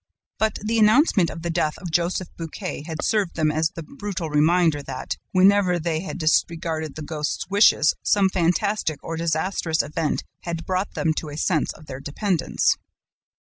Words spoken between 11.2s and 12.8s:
a sense of their dependence.